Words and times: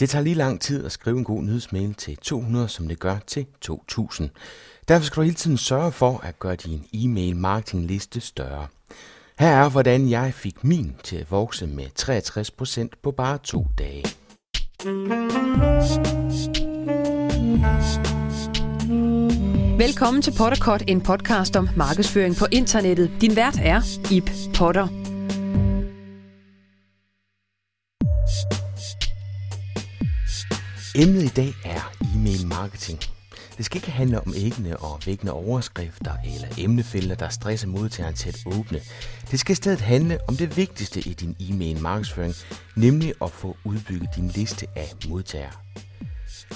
Det 0.00 0.10
tager 0.10 0.22
lige 0.22 0.34
lang 0.34 0.60
tid 0.60 0.84
at 0.84 0.92
skrive 0.92 1.18
en 1.18 1.24
god 1.24 1.42
nyhedsmail 1.42 1.94
til 1.94 2.16
200, 2.16 2.68
som 2.68 2.88
det 2.88 2.98
gør 2.98 3.16
til 3.26 3.46
2000. 3.60 4.30
Derfor 4.88 5.06
skal 5.06 5.16
du 5.16 5.22
hele 5.22 5.34
tiden 5.34 5.56
sørge 5.56 5.92
for 5.92 6.20
at 6.24 6.38
gøre 6.38 6.56
din 6.56 6.84
e-mail 6.92 7.36
marketingliste 7.36 8.20
større. 8.20 8.66
Her 9.38 9.48
er, 9.48 9.68
hvordan 9.68 10.10
jeg 10.10 10.34
fik 10.34 10.64
min 10.64 10.94
til 11.04 11.16
at 11.16 11.30
vokse 11.30 11.66
med 11.66 11.84
63% 12.94 13.00
på 13.02 13.10
bare 13.10 13.38
to 13.38 13.66
dage. 13.78 14.04
Velkommen 19.78 20.22
til 20.22 20.34
Potterkort, 20.38 20.82
en 20.86 21.00
podcast 21.00 21.56
om 21.56 21.68
markedsføring 21.76 22.36
på 22.36 22.46
internettet. 22.52 23.10
Din 23.20 23.36
vært 23.36 23.58
er 23.62 23.80
Ip 24.12 24.30
Potter. 24.54 24.97
Emnet 31.02 31.22
i 31.22 31.28
dag 31.28 31.54
er 31.64 31.92
e-mail 32.14 32.46
marketing. 32.46 32.98
Det 33.56 33.64
skal 33.64 33.76
ikke 33.76 33.90
handle 33.90 34.20
om 34.20 34.34
æggende 34.36 34.76
og 34.76 35.00
vækkende 35.06 35.32
overskrifter 35.32 36.12
eller 36.34 36.48
emnefelter, 36.58 37.14
der 37.14 37.28
stresser 37.28 37.68
modtageren 37.68 38.14
til 38.14 38.28
at 38.28 38.42
åbne. 38.46 38.80
Det 39.30 39.40
skal 39.40 39.52
i 39.52 39.54
stedet 39.54 39.80
handle 39.80 40.18
om 40.28 40.36
det 40.36 40.56
vigtigste 40.56 41.00
i 41.00 41.14
din 41.14 41.36
e-mail 41.40 41.80
markedsføring, 41.80 42.34
nemlig 42.76 43.14
at 43.22 43.30
få 43.30 43.56
udbygget 43.64 44.08
din 44.16 44.28
liste 44.28 44.66
af 44.76 44.92
modtagere. 45.08 45.52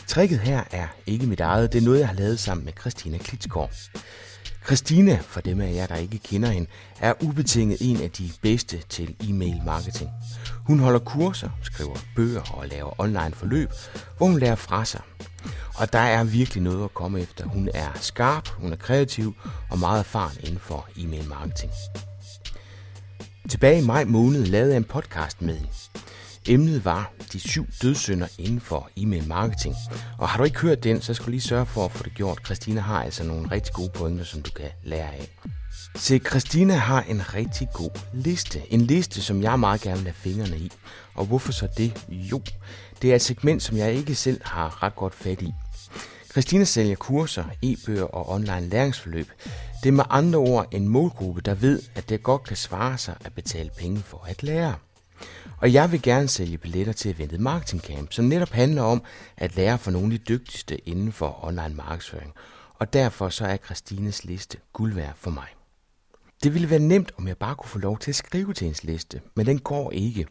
Tricket 0.07 0.39
her 0.39 0.65
er 0.71 0.87
ikke 1.07 1.27
mit 1.27 1.41
eget, 1.41 1.73
det 1.73 1.79
er 1.79 1.85
noget, 1.85 1.99
jeg 1.99 2.09
har 2.09 2.15
lavet 2.15 2.41
sammen 2.41 2.65
med 2.65 2.73
Christina 2.81 3.19
Klitsgaard. 3.19 3.73
Christina, 4.67 5.19
for 5.23 5.41
dem 5.41 5.61
af 5.61 5.75
jer, 5.75 5.87
der 5.87 5.97
ikke 5.97 6.19
kender 6.19 6.49
hende, 6.49 6.69
er 7.01 7.15
ubetinget 7.23 7.79
en 7.81 8.01
af 8.03 8.11
de 8.11 8.31
bedste 8.43 8.83
til 8.89 9.15
e-mail 9.29 9.63
marketing. 9.65 10.11
Hun 10.67 10.79
holder 10.79 10.99
kurser, 10.99 11.51
skriver 11.63 11.97
bøger 12.17 12.41
og 12.41 12.69
laver 12.69 13.01
online 13.01 13.33
forløb, 13.33 13.71
hvor 14.17 14.27
hun 14.27 14.39
lærer 14.39 14.55
fra 14.55 14.85
sig. 14.85 15.01
Og 15.75 15.93
der 15.93 15.99
er 15.99 16.25
virkelig 16.25 16.63
noget 16.63 16.85
at 16.85 16.95
komme 16.95 17.21
efter. 17.21 17.47
Hun 17.47 17.69
er 17.75 17.89
skarp, 17.95 18.49
hun 18.49 18.73
er 18.73 18.77
kreativ 18.77 19.35
og 19.71 19.79
meget 19.79 19.99
erfaren 19.99 20.37
inden 20.41 20.59
for 20.59 20.89
e-mail 20.97 21.29
marketing. 21.29 21.73
Tilbage 23.49 23.83
i 23.83 23.87
maj 23.87 24.05
måned 24.05 24.47
lavede 24.47 24.71
jeg 24.71 24.77
en 24.77 24.85
podcast 24.85 25.43
med 25.43 25.55
hende. 25.55 25.71
Emnet 26.49 26.85
var 26.85 27.13
de 27.33 27.41
syv 27.41 27.67
dødssynder 27.83 28.29
inden 28.39 28.61
for 28.61 28.91
e-mail 28.97 29.29
marketing. 29.29 29.75
Og 30.19 30.29
har 30.29 30.39
du 30.39 30.45
ikke 30.45 30.61
hørt 30.61 30.85
den, 30.85 31.01
så 31.01 31.15
skal 31.15 31.27
du 31.27 31.31
lige 31.31 31.41
sørge 31.41 31.67
for 31.67 31.85
at 31.85 31.93
få 31.93 32.05
det 32.05 32.15
gjort. 32.15 32.41
Christina 32.45 32.81
har 32.81 33.03
altså 33.05 33.25
nogle 33.25 33.51
rigtig 33.51 33.75
gode 33.75 33.91
pointer, 33.95 34.25
som 34.25 34.43
du 34.43 34.51
kan 34.51 34.69
lære 34.85 35.13
af. 35.13 35.29
Se, 35.97 36.19
Christina 36.19 36.75
har 36.75 37.03
en 37.03 37.35
rigtig 37.35 37.69
god 37.75 37.91
liste. 38.13 38.73
En 38.73 38.81
liste, 38.81 39.23
som 39.23 39.43
jeg 39.43 39.61
meget 39.61 39.81
gerne 39.81 39.97
vil 39.97 40.07
have 40.07 40.15
fingrene 40.15 40.59
i. 40.59 40.73
Og 41.15 41.27
hvorfor 41.27 41.53
så 41.53 41.69
det? 41.77 42.07
Jo, 42.09 42.43
det 43.03 43.11
er 43.11 43.15
et 43.15 43.23
segment, 43.23 43.63
som 43.63 43.77
jeg 43.77 43.93
ikke 43.93 44.15
selv 44.15 44.41
har 44.45 44.83
ret 44.83 44.97
godt 44.97 45.15
fat 45.15 45.43
i. 45.43 45.53
Christina 46.31 46.65
sælger 46.65 46.95
kurser, 46.95 47.45
e-bøger 47.63 48.05
og 48.05 48.31
online 48.31 48.69
læringsforløb. 48.69 49.29
Det 49.83 49.89
er 49.89 49.93
med 49.93 50.05
andre 50.11 50.39
ord 50.39 50.67
en 50.71 50.89
målgruppe, 50.89 51.41
der 51.41 51.55
ved, 51.55 51.83
at 51.95 52.09
det 52.09 52.23
godt 52.23 52.45
kan 52.45 52.57
svare 52.57 52.99
sig 52.99 53.15
at 53.25 53.33
betale 53.33 53.71
penge 53.79 53.99
for 53.99 54.25
at 54.29 54.43
lære. 54.43 54.75
Og 55.59 55.73
jeg 55.73 55.93
vil 55.93 56.03
gerne 56.03 56.29
sælge 56.29 56.59
billetter 56.59 56.93
til 56.93 57.11
eventet 57.11 57.41
Marketing 57.41 57.83
Camp, 57.83 58.13
som 58.13 58.25
netop 58.25 58.51
handler 58.51 58.83
om 58.83 59.03
at 59.37 59.57
lære 59.57 59.79
for 59.79 59.91
nogle 59.91 60.15
af 60.15 60.19
de 60.19 60.25
dygtigste 60.25 60.89
inden 60.89 61.13
for 61.13 61.45
online 61.45 61.75
markedsføring. 61.75 62.33
Og 62.75 62.93
derfor 62.93 63.29
så 63.29 63.45
er 63.47 63.57
Christines 63.57 64.25
liste 64.25 64.59
guld 64.73 64.95
værd 64.95 65.15
for 65.17 65.31
mig. 65.31 65.49
Det 66.43 66.55
ville 66.55 66.71
være 66.71 66.79
nemt, 66.79 67.13
om 67.19 67.29
jeg 67.29 67.37
bare 67.37 67.55
kunne 67.55 67.71
få 67.71 67.79
lov 67.79 67.99
til 67.99 68.11
at 68.11 68.15
skrive 68.15 68.55
til 68.55 68.65
hendes 68.65 68.85
liste, 68.85 69.21
men 69.35 69.47
den 69.47 69.59
går 69.59 69.91
ikke. 69.91 70.27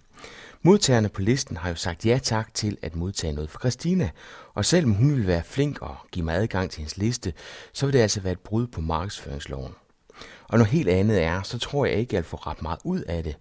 Modtagerne 0.61 1.09
på 1.09 1.22
listen 1.22 1.58
har 1.58 1.70
jo 1.70 1.76
sagt 1.76 2.05
ja 2.05 2.20
tak 2.23 2.53
til 2.53 2.78
at 2.81 2.95
modtage 2.95 3.33
noget 3.33 3.50
fra 3.50 3.59
Christina, 3.59 4.09
og 4.53 4.66
selvom 4.66 4.94
hun 4.94 5.16
vil 5.16 5.28
være 5.28 5.44
flink 5.44 5.81
og 5.81 5.95
give 6.11 6.26
mig 6.26 6.36
adgang 6.36 6.72
til 6.72 6.78
hendes 6.78 6.98
liste, 6.98 7.33
så 7.73 7.86
vil 7.86 7.94
det 7.94 8.00
altså 8.00 8.22
være 8.22 8.33
et 8.33 8.39
brud 8.39 8.67
på 8.67 8.81
markedsføringsloven. 8.81 9.73
Og 10.48 10.58
noget 10.58 10.71
helt 10.71 10.89
andet 10.89 11.23
er, 11.23 11.42
så 11.42 11.59
tror 11.59 11.86
jeg 11.86 11.95
ikke, 11.95 12.11
at 12.11 12.14
jeg 12.14 12.26
får 12.26 12.48
ret 12.48 12.61
meget 12.61 12.80
ud 12.83 13.02
af 13.02 13.23
det. 13.23 13.36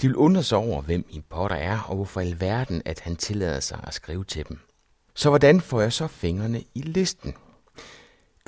De 0.00 0.06
vil 0.06 0.16
undre 0.16 0.42
sig 0.42 0.58
over, 0.58 0.82
hvem 0.82 1.06
min 1.12 1.24
potter 1.30 1.56
er, 1.56 1.80
og 1.80 1.96
hvorfor 1.96 2.20
i 2.20 2.26
alverden, 2.26 2.82
at 2.84 3.00
han 3.00 3.16
tillader 3.16 3.60
sig 3.60 3.80
at 3.86 3.94
skrive 3.94 4.24
til 4.24 4.48
dem. 4.48 4.58
Så 5.14 5.28
hvordan 5.28 5.60
får 5.60 5.80
jeg 5.80 5.92
så 5.92 6.06
fingrene 6.06 6.62
i 6.74 6.82
listen? 6.82 7.34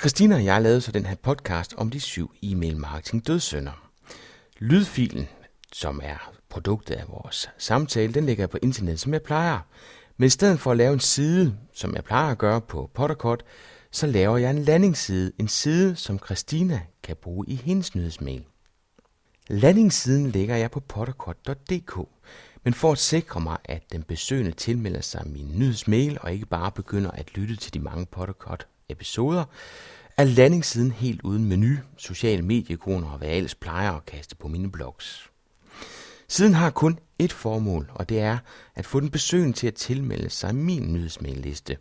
Christina 0.01 0.35
og 0.35 0.45
jeg 0.45 0.63
lavede 0.63 0.81
så 0.81 0.93
den 0.93 1.07
her 1.07 1.15
podcast 1.15 1.75
om 1.77 1.91
de 1.91 2.01
syv 2.01 2.31
e-mail 2.43 2.77
marketing 2.77 3.27
dødsønder. 3.27 3.91
Lydfilen, 4.59 5.29
som 5.73 6.01
er 6.05 6.33
produktet 6.49 6.95
af 6.95 7.05
vores 7.09 7.51
samtale, 7.59 8.15
den 8.15 8.27
ligger 8.27 8.47
på 8.47 8.59
internet, 8.63 9.01
som 9.01 9.13
jeg 9.13 9.23
plejer. 9.23 9.59
Men 10.17 10.27
i 10.27 10.31
stedet 10.31 10.61
for 10.61 10.71
at 10.71 10.77
lave 10.77 10.93
en 10.93 11.01
side, 11.01 11.57
som 11.75 11.95
jeg 11.95 12.05
plejer 12.05 12.31
at 12.31 12.39
gøre 12.39 12.61
på 12.61 12.91
Potterkort, 12.95 13.45
så 13.97 14.07
laver 14.07 14.39
jeg 14.39 14.51
en 14.51 14.65
landingsside, 14.65 15.33
en 15.39 15.49
side, 15.49 15.97
som 15.97 16.19
Christina 16.19 16.81
kan 17.03 17.17
bruge 17.23 17.47
i 17.49 17.55
hendes 17.55 17.95
nyhedsmail. 17.95 18.45
Landingssiden 19.49 20.31
lægger 20.31 20.57
jeg 20.57 20.71
på 20.71 20.81
potterkort.dk, 20.81 21.99
men 22.65 22.75
for 22.75 22.93
at 22.93 22.99
sikre 22.99 23.41
mig, 23.41 23.57
at 23.65 23.83
den 23.93 24.03
besøgende 24.03 24.53
tilmelder 24.53 25.01
sig 25.01 25.23
min 25.27 25.53
nyhedsmail 25.55 26.19
og 26.21 26.33
ikke 26.33 26.47
bare 26.47 26.73
begynder 26.73 27.11
at 27.11 27.37
lytte 27.37 27.57
til 27.57 27.75
de 27.75 27.81
mange 27.81 28.07
Potterkort 28.07 28.67
episoder, 28.89 29.45
er 30.17 30.25
landingssiden 30.25 30.93
helt 30.93 31.23
uden 31.23 31.45
menu, 31.45 31.77
sociale 31.97 32.43
medieikoner 32.43 33.11
og 33.11 33.19
hvad 33.19 33.29
jeg 33.29 33.37
ellers 33.37 33.55
plejer 33.55 33.93
at 33.93 34.07
kaste 34.07 34.37
på 34.37 34.49
mine 34.49 34.73
blogs. 34.73 35.31
Siden 36.29 36.55
har 36.55 36.71
kun 36.71 36.99
et 37.19 37.33
formål, 37.33 37.91
og 37.95 38.09
det 38.09 38.21
er 38.21 38.39
at 38.75 38.87
få 38.87 39.01
den 39.01 39.11
besøgende 39.11 39.53
til 39.53 39.67
at 39.67 39.75
tilmelde 39.75 40.31
sig 40.31 40.55
min 40.55 40.93
nyhedsmailliste. 40.93 41.77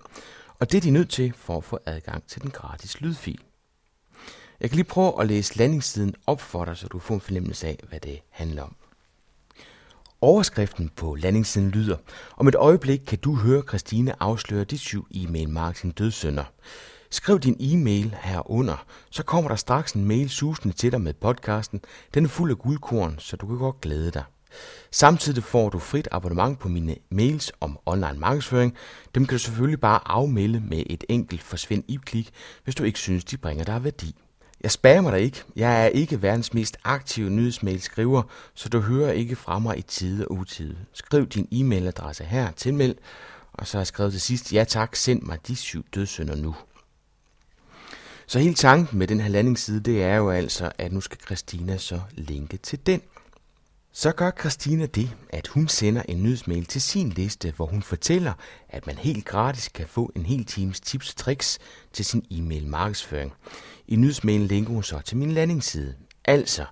Og 0.65 0.71
det 0.71 0.77
er 0.77 0.81
de 0.81 0.91
nødt 0.91 1.09
til 1.09 1.33
for 1.33 1.57
at 1.57 1.63
få 1.63 1.79
adgang 1.85 2.27
til 2.27 2.41
den 2.41 2.51
gratis 2.51 3.01
lydfil. 3.01 3.39
Jeg 4.59 4.69
kan 4.69 4.75
lige 4.75 4.83
prøve 4.83 5.21
at 5.21 5.27
læse 5.27 5.57
landingssiden 5.57 6.15
op 6.27 6.41
for 6.41 6.65
dig, 6.65 6.77
så 6.77 6.87
du 6.87 6.99
får 6.99 7.15
en 7.15 7.21
fornemmelse 7.21 7.67
af, 7.67 7.79
hvad 7.89 7.99
det 7.99 8.19
handler 8.29 8.63
om. 8.63 8.75
Overskriften 10.21 10.89
på 10.89 11.15
landingssiden 11.15 11.69
lyder, 11.71 11.97
om 12.37 12.47
et 12.47 12.55
øjeblik 12.55 12.99
kan 13.07 13.17
du 13.17 13.35
høre 13.35 13.63
Christine 13.67 14.23
afsløre 14.23 14.63
de 14.63 14.77
syv 14.77 15.07
e-mail 15.11 15.49
marketing 15.49 15.97
dødssynder. 15.97 16.45
Skriv 17.09 17.39
din 17.39 17.57
e-mail 17.59 18.15
herunder, 18.21 18.85
så 19.09 19.23
kommer 19.23 19.49
der 19.49 19.55
straks 19.55 19.91
en 19.91 20.05
mail 20.05 20.29
susende 20.29 20.75
til 20.75 20.91
dig 20.91 21.01
med 21.01 21.13
podcasten. 21.13 21.81
Den 22.13 22.25
er 22.25 22.29
fuld 22.29 22.51
af 22.51 22.57
guldkorn, 22.57 23.19
så 23.19 23.37
du 23.37 23.47
kan 23.47 23.57
godt 23.57 23.81
glæde 23.81 24.11
dig. 24.11 24.23
Samtidig 24.91 25.43
får 25.43 25.69
du 25.69 25.79
frit 25.79 26.07
abonnement 26.11 26.59
på 26.59 26.69
mine 26.69 26.95
mails 27.09 27.51
om 27.61 27.79
online 27.85 28.19
markedsføring. 28.19 28.75
Dem 29.15 29.25
kan 29.25 29.35
du 29.35 29.39
selvfølgelig 29.39 29.79
bare 29.79 29.99
afmelde 30.05 30.59
med 30.59 30.83
et 30.89 31.03
enkelt 31.09 31.43
forsvind 31.43 31.83
i 31.87 31.99
klik, 32.05 32.29
hvis 32.63 32.75
du 32.75 32.83
ikke 32.83 32.99
synes, 32.99 33.23
de 33.23 33.37
bringer 33.37 33.63
dig 33.63 33.83
værdi. 33.83 34.15
Jeg 34.61 34.71
spammer 34.71 35.11
dig 35.11 35.21
ikke. 35.21 35.43
Jeg 35.55 35.83
er 35.83 35.87
ikke 35.87 36.21
verdens 36.21 36.53
mest 36.53 36.77
aktive 36.83 37.29
nyhedsmailskriver, 37.29 38.23
så 38.53 38.69
du 38.69 38.79
hører 38.79 39.11
ikke 39.11 39.35
fra 39.35 39.59
mig 39.59 39.77
i 39.77 39.81
tide 39.81 40.27
og 40.27 40.31
utide. 40.31 40.77
Skriv 40.93 41.27
din 41.27 41.47
e-mailadresse 41.51 42.23
her, 42.23 42.51
tilmeld, 42.51 42.95
og 43.53 43.67
så 43.67 43.77
har 43.77 43.81
jeg 43.81 43.87
skrevet 43.87 44.11
til 44.11 44.21
sidst, 44.21 44.53
ja 44.53 44.63
tak, 44.63 44.95
send 44.95 45.21
mig 45.21 45.47
de 45.47 45.55
syv 45.55 45.85
dødsønder 45.95 46.35
nu. 46.35 46.55
Så 48.27 48.39
hele 48.39 48.55
tanken 48.55 48.97
med 48.97 49.07
den 49.07 49.19
her 49.19 49.29
landingsside, 49.29 49.79
det 49.79 50.03
er 50.03 50.15
jo 50.15 50.29
altså, 50.29 50.71
at 50.77 50.91
nu 50.91 51.01
skal 51.01 51.19
Christina 51.25 51.77
så 51.77 52.01
linke 52.11 52.57
til 52.57 52.79
den. 52.85 53.01
Så 53.97 54.11
gør 54.11 54.31
Christina 54.39 54.85
det, 54.85 55.09
at 55.29 55.47
hun 55.47 55.67
sender 55.67 56.01
en 56.09 56.23
nyhedsmail 56.23 56.65
til 56.65 56.81
sin 56.81 57.09
liste, 57.09 57.53
hvor 57.55 57.65
hun 57.65 57.81
fortæller, 57.81 58.33
at 58.69 58.87
man 58.87 58.97
helt 58.97 59.25
gratis 59.25 59.67
kan 59.67 59.87
få 59.87 60.11
en 60.15 60.25
hel 60.25 60.45
times 60.45 60.79
tips 60.79 61.09
og 61.09 61.15
tricks 61.15 61.59
til 61.93 62.05
sin 62.05 62.25
e-mail 62.31 62.67
markedsføring. 62.67 63.33
I 63.87 63.95
nyhedsmailen 63.95 64.47
linker 64.47 64.73
hun 64.73 64.83
så 64.83 64.99
til 64.99 65.17
min 65.17 65.31
landingsside. 65.31 65.95
Altså, 66.25 66.65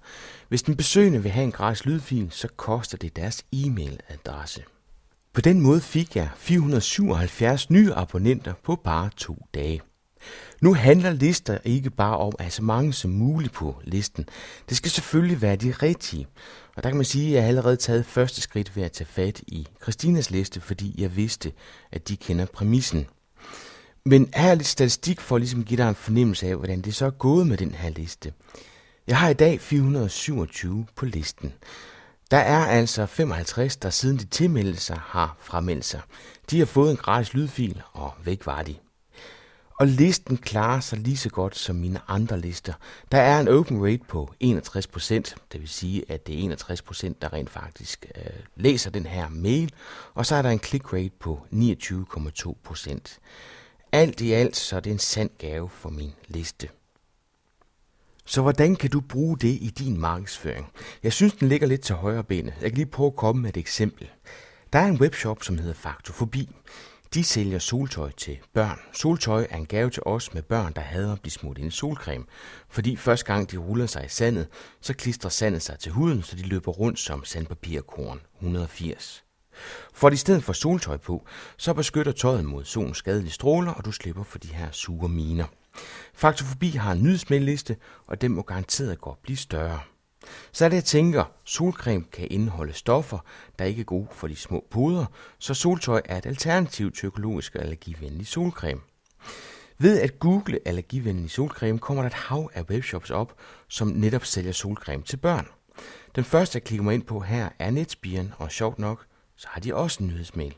hvis 0.49 0.63
den 0.63 0.75
besøgende 0.75 1.23
vil 1.23 1.31
have 1.31 1.43
en 1.43 1.51
gratis 1.51 1.85
lydfil, 1.85 2.27
så 2.31 2.47
koster 2.47 2.97
det 2.97 3.15
deres 3.15 3.43
e-mailadresse. 3.53 4.63
På 5.33 5.41
den 5.41 5.61
måde 5.61 5.81
fik 5.81 6.15
jeg 6.15 6.29
477 6.35 7.69
nye 7.69 7.93
abonnenter 7.93 8.53
på 8.63 8.75
bare 8.75 9.09
to 9.17 9.37
dage. 9.53 9.81
Nu 10.61 10.73
handler 10.73 11.13
lister 11.13 11.57
ikke 11.65 11.89
bare 11.89 12.17
om 12.17 12.33
at 12.39 12.45
have 12.45 12.51
så 12.51 12.63
mange 12.63 12.93
som 12.93 13.11
muligt 13.11 13.53
på 13.53 13.75
listen. 13.83 14.25
Det 14.69 14.77
skal 14.77 14.91
selvfølgelig 14.91 15.41
være 15.41 15.55
de 15.55 15.71
rigtige. 15.71 16.27
Og 16.75 16.83
der 16.83 16.89
kan 16.89 16.97
man 16.97 17.05
sige, 17.05 17.27
at 17.27 17.33
jeg 17.33 17.41
har 17.41 17.47
allerede 17.47 17.75
taget 17.75 18.05
første 18.05 18.41
skridt 18.41 18.75
ved 18.75 18.83
at 18.83 18.91
tage 18.91 19.07
fat 19.07 19.41
i 19.47 19.67
Christinas 19.81 20.31
liste, 20.31 20.61
fordi 20.61 20.95
jeg 20.97 21.15
vidste, 21.15 21.51
at 21.91 22.07
de 22.07 22.17
kender 22.17 22.45
præmissen. 22.45 23.05
Men 24.05 24.29
her 24.35 24.51
er 24.51 24.55
lidt 24.55 24.67
statistik 24.67 25.21
for 25.21 25.37
ligesom 25.37 25.37
at 25.37 25.39
ligesom 25.39 25.63
give 25.63 25.77
dig 25.77 25.89
en 25.89 25.95
fornemmelse 25.95 26.47
af, 26.47 26.55
hvordan 26.55 26.81
det 26.81 26.95
så 26.95 27.05
er 27.05 27.09
gået 27.09 27.47
med 27.47 27.57
den 27.57 27.71
her 27.71 27.89
liste. 27.89 28.33
Jeg 29.07 29.17
har 29.17 29.29
i 29.29 29.33
dag 29.33 29.61
427 29.61 30.85
på 30.95 31.05
listen. 31.05 31.53
Der 32.31 32.37
er 32.37 32.65
altså 32.65 33.05
55, 33.05 33.77
der 33.77 33.89
siden 33.89 34.17
de 34.17 34.25
tilmeldte 34.25 34.81
sig 34.81 34.99
har 35.01 35.37
frameldt 35.39 35.85
sig. 35.85 36.01
De 36.51 36.59
har 36.59 36.65
fået 36.65 36.91
en 36.91 36.97
gratis 36.97 37.33
lydfil, 37.33 37.81
og 37.93 38.13
væk 38.23 38.45
var 38.45 38.63
de. 38.63 38.75
Og 39.79 39.87
listen 39.87 40.37
klarer 40.37 40.79
sig 40.79 40.99
lige 40.99 41.17
så 41.17 41.29
godt 41.29 41.57
som 41.57 41.75
mine 41.75 41.99
andre 42.07 42.39
lister. 42.39 42.73
Der 43.11 43.17
er 43.17 43.39
en 43.39 43.47
open 43.47 43.85
rate 43.85 44.03
på 44.07 44.33
61%, 44.43 45.13
det 45.51 45.61
vil 45.61 45.69
sige, 45.69 46.03
at 46.11 46.27
det 46.27 46.45
er 46.45 46.55
61%, 46.55 47.13
der 47.21 47.33
rent 47.33 47.49
faktisk 47.49 48.05
øh, 48.15 48.23
læser 48.55 48.89
den 48.89 49.05
her 49.05 49.29
mail, 49.29 49.73
og 50.13 50.25
så 50.25 50.35
er 50.35 50.41
der 50.41 50.49
en 50.49 50.59
click 50.59 50.93
rate 50.93 51.11
på 51.19 51.45
29,2%. 51.53 53.19
Alt 53.91 54.21
i 54.21 54.31
alt, 54.31 54.55
så 54.55 54.75
er 54.75 54.79
det 54.79 54.91
en 54.91 54.99
sand 54.99 55.29
gave 55.37 55.69
for 55.69 55.89
min 55.89 56.13
liste. 56.27 56.69
Så 58.25 58.41
hvordan 58.41 58.75
kan 58.75 58.89
du 58.89 59.01
bruge 59.01 59.37
det 59.37 59.57
i 59.61 59.73
din 59.77 59.99
markedsføring? 59.99 60.71
Jeg 61.03 61.13
synes, 61.13 61.33
den 61.33 61.49
ligger 61.49 61.67
lidt 61.67 61.81
til 61.81 61.95
højre 61.95 62.23
benet. 62.23 62.53
Jeg 62.61 62.71
kan 62.71 62.77
lige 62.77 62.85
prøve 62.85 63.07
at 63.07 63.15
komme 63.15 63.41
med 63.41 63.49
et 63.49 63.57
eksempel. 63.57 64.09
Der 64.73 64.79
er 64.79 64.85
en 64.85 65.01
webshop, 65.01 65.43
som 65.43 65.57
hedder 65.57 65.73
Faktofobi. 65.73 66.49
De 67.13 67.23
sælger 67.23 67.59
soltøj 67.59 68.11
til 68.11 68.39
børn. 68.53 68.79
Soltøj 68.93 69.47
er 69.49 69.57
en 69.57 69.65
gave 69.65 69.89
til 69.89 70.03
os 70.05 70.33
med 70.33 70.41
børn, 70.41 70.73
der 70.73 70.81
hader 70.81 71.13
at 71.13 71.21
blive 71.21 71.31
smurt 71.31 71.57
ind 71.57 71.67
i 71.67 71.71
solcreme. 71.71 72.25
Fordi 72.69 72.95
første 72.95 73.25
gang 73.25 73.51
de 73.51 73.57
ruller 73.57 73.85
sig 73.85 74.05
i 74.05 74.09
sandet, 74.09 74.47
så 74.81 74.93
klistrer 74.93 75.29
sandet 75.29 75.61
sig 75.61 75.79
til 75.79 75.91
huden, 75.91 76.23
så 76.23 76.35
de 76.35 76.41
løber 76.41 76.71
rundt 76.71 76.99
som 76.99 77.25
sandpapirkorn 77.25 78.21
180. 78.35 79.23
For 79.93 80.09
i 80.09 80.15
stedet 80.15 80.43
for 80.43 80.53
soltøj 80.53 80.97
på, 80.97 81.25
så 81.57 81.73
beskytter 81.73 82.11
tøjet 82.11 82.45
mod 82.45 82.65
solens 82.65 82.97
skadelige 82.97 83.31
stråler, 83.31 83.71
og 83.71 83.85
du 83.85 83.91
slipper 83.91 84.23
for 84.23 84.39
de 84.39 84.47
her 84.47 84.71
sure 84.71 85.09
miner. 85.09 85.45
Faktofobi 86.13 86.69
har 86.69 86.91
en 86.91 87.03
nyhedsmændliste, 87.03 87.77
og 88.07 88.21
den 88.21 88.31
må 88.31 88.41
garanteret 88.41 89.01
godt 89.01 89.21
blive 89.21 89.37
større. 89.37 89.79
Så 90.51 90.65
er 90.65 90.69
det, 90.69 90.75
jeg 90.75 90.83
tænker, 90.83 91.23
solcreme 91.43 92.03
kan 92.11 92.27
indeholde 92.31 92.73
stoffer, 92.73 93.19
der 93.59 93.65
ikke 93.65 93.79
er 93.79 93.85
gode 93.85 94.07
for 94.11 94.27
de 94.27 94.35
små 94.35 94.65
puder, 94.71 95.05
så 95.39 95.53
soltøj 95.53 96.01
er 96.05 96.17
et 96.17 96.25
alternativ 96.25 96.91
til 96.91 97.05
økologisk 97.05 97.55
og 97.55 97.61
allergivenlig 97.61 98.27
solcreme. 98.27 98.81
Ved 99.77 100.01
at 100.01 100.19
google 100.19 100.59
allergivenlig 100.65 101.31
solcreme 101.31 101.79
kommer 101.79 102.03
der 102.03 102.09
et 102.09 102.13
hav 102.13 102.49
af 102.53 102.63
webshops 102.69 103.09
op, 103.09 103.35
som 103.67 103.87
netop 103.87 104.25
sælger 104.25 104.51
solcreme 104.51 105.03
til 105.03 105.17
børn. 105.17 105.47
Den 106.15 106.23
første, 106.23 106.55
jeg 106.55 106.63
klikker 106.63 106.83
mig 106.83 106.93
ind 106.93 107.03
på 107.03 107.19
her, 107.19 107.49
er 107.59 107.71
Netspiren, 107.71 108.33
og 108.37 108.51
sjovt 108.51 108.79
nok, 108.79 109.05
så 109.35 109.47
har 109.51 109.61
de 109.61 109.75
også 109.75 110.03
en 110.03 110.09
nyhedsmail. 110.09 110.55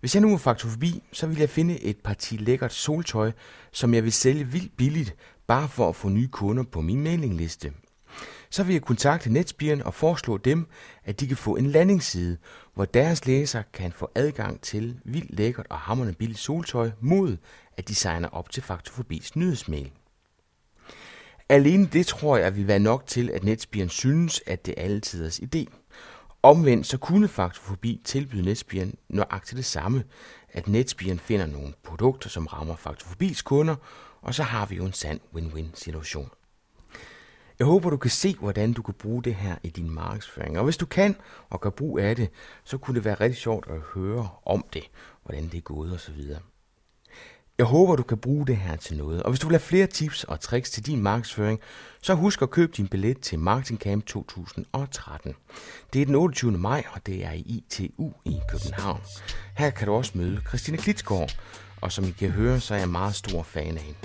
Hvis 0.00 0.14
jeg 0.14 0.22
nu 0.22 0.34
er 0.34 0.38
faktor 0.38 0.68
forbi, 0.68 1.02
så 1.12 1.26
vil 1.26 1.38
jeg 1.38 1.50
finde 1.50 1.80
et 1.80 1.96
parti 2.04 2.36
lækkert 2.36 2.72
soltøj, 2.72 3.32
som 3.72 3.94
jeg 3.94 4.04
vil 4.04 4.12
sælge 4.12 4.44
vildt 4.44 4.76
billigt, 4.76 5.14
bare 5.46 5.68
for 5.68 5.88
at 5.88 5.96
få 5.96 6.08
nye 6.08 6.28
kunder 6.28 6.62
på 6.62 6.80
min 6.80 7.02
mailingliste. 7.02 7.72
Så 8.52 8.62
vil 8.62 8.72
jeg 8.72 8.82
kontakte 8.82 9.32
Netspiren 9.32 9.82
og 9.82 9.94
foreslå 9.94 10.36
dem, 10.36 10.66
at 11.04 11.20
de 11.20 11.26
kan 11.26 11.36
få 11.36 11.56
en 11.56 11.66
landingsside, 11.66 12.36
hvor 12.74 12.84
deres 12.84 13.26
læsere 13.26 13.62
kan 13.72 13.92
få 13.92 14.10
adgang 14.14 14.60
til 14.60 15.00
vildt 15.04 15.38
lækkert 15.38 15.66
og 15.70 15.78
hammerende 15.78 16.14
billigt 16.14 16.40
soltøj 16.40 16.90
mod, 17.00 17.36
at 17.76 17.88
de 17.88 17.94
signer 17.94 18.28
op 18.28 18.50
til 18.50 18.62
Faktofobis 18.62 19.36
nyhedsmail. 19.36 19.90
Alene 21.48 21.86
det 21.86 22.06
tror 22.06 22.36
jeg 22.36 22.56
vil 22.56 22.66
være 22.66 22.78
nok 22.78 23.06
til, 23.06 23.30
at 23.30 23.44
Netspiren 23.44 23.88
synes, 23.88 24.42
at 24.46 24.66
det 24.66 24.74
er 24.76 24.82
altiders 24.82 25.40
idé. 25.40 25.64
Omvendt 26.42 26.86
så 26.86 26.98
kunne 26.98 27.28
Faktofobi 27.28 28.00
tilbyde 28.04 28.42
Netspiren 28.42 28.94
nøjagtigt 29.08 29.56
det 29.56 29.64
samme, 29.64 30.04
at 30.48 30.68
Netspiren 30.68 31.18
finder 31.18 31.46
nogle 31.46 31.72
produkter, 31.84 32.28
som 32.28 32.46
rammer 32.46 32.76
Faktofobis 32.76 33.42
kunder, 33.42 33.76
og 34.22 34.34
så 34.34 34.42
har 34.42 34.66
vi 34.66 34.76
jo 34.76 34.84
en 34.84 34.92
sand 34.92 35.20
win-win 35.34 35.66
situation. 35.74 36.30
Jeg 37.62 37.66
håber, 37.66 37.90
du 37.90 37.96
kan 37.96 38.10
se, 38.10 38.36
hvordan 38.40 38.72
du 38.72 38.82
kan 38.82 38.94
bruge 38.94 39.22
det 39.22 39.34
her 39.34 39.56
i 39.62 39.68
din 39.68 39.90
markedsføring. 39.90 40.58
Og 40.58 40.64
hvis 40.64 40.76
du 40.76 40.86
kan 40.86 41.16
og 41.50 41.60
kan 41.60 41.72
brug 41.72 41.98
af 41.98 42.16
det, 42.16 42.28
så 42.64 42.78
kunne 42.78 42.94
det 42.94 43.04
være 43.04 43.14
rigtig 43.14 43.36
sjovt 43.36 43.66
at 43.70 43.80
høre 43.94 44.28
om 44.46 44.64
det, 44.72 44.82
hvordan 45.24 45.44
det 45.44 45.54
er 45.54 45.60
gået 45.60 45.94
osv. 45.94 46.20
Jeg 47.58 47.66
håber, 47.66 47.96
du 47.96 48.02
kan 48.02 48.18
bruge 48.18 48.46
det 48.46 48.56
her 48.56 48.76
til 48.76 48.96
noget. 48.96 49.22
Og 49.22 49.30
hvis 49.30 49.40
du 49.40 49.46
vil 49.46 49.54
have 49.54 49.60
flere 49.60 49.86
tips 49.86 50.24
og 50.24 50.40
tricks 50.40 50.70
til 50.70 50.86
din 50.86 51.02
markedsføring, 51.02 51.60
så 52.00 52.14
husk 52.14 52.42
at 52.42 52.50
købe 52.50 52.72
din 52.76 52.88
billet 52.88 53.20
til 53.20 53.38
Marketing 53.38 53.80
Camp 53.80 54.06
2013. 54.06 55.34
Det 55.92 56.02
er 56.02 56.06
den 56.06 56.14
28. 56.14 56.52
maj, 56.52 56.84
og 56.92 57.06
det 57.06 57.24
er 57.24 57.32
i 57.32 57.40
ITU 57.40 58.12
i 58.24 58.40
København. 58.50 59.00
Her 59.56 59.70
kan 59.70 59.86
du 59.86 59.94
også 59.94 60.12
møde 60.14 60.40
Christina 60.48 60.76
Klitsgaard, 60.76 61.38
og 61.80 61.92
som 61.92 62.04
I 62.04 62.10
kan 62.10 62.30
høre, 62.30 62.60
så 62.60 62.74
er 62.74 62.78
jeg 62.78 62.88
meget 62.88 63.14
stor 63.14 63.42
fan 63.42 63.76
af 63.76 63.82
hende. 63.82 63.98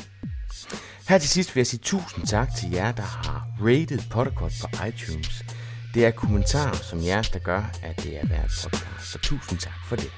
Her 1.10 1.18
til 1.18 1.30
sidst 1.30 1.56
vil 1.56 1.60
jeg 1.60 1.68
sige 1.68 1.80
tusind 1.84 2.28
tak 2.28 2.56
til 2.56 2.72
jer, 2.72 2.92
der 2.92 3.04
har 3.04 3.37
rated 3.62 4.00
Potterkort 4.10 4.54
på 4.62 4.86
iTunes. 4.86 5.46
Det 5.94 6.06
er 6.06 6.12
kommentarer 6.12 6.76
som 6.76 7.04
jeres, 7.04 7.30
der 7.30 7.40
gør, 7.40 7.64
at 7.84 8.04
det 8.04 8.18
er 8.18 8.28
værd 8.28 8.50
podcast. 8.64 9.12
Så 9.12 9.20
tusind 9.20 9.60
tak 9.60 9.80
for 9.88 9.96
det. 9.96 10.12